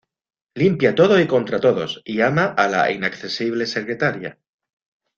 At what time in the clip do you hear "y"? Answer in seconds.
1.19-1.27, 2.05-2.21